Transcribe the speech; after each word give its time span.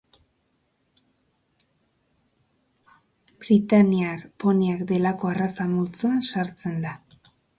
Britainiar 3.45 4.25
poniak 4.43 4.83
delako 4.95 5.31
arraza 5.35 5.71
multzoan 5.77 6.27
sartzen 6.33 6.83
da. 6.87 6.99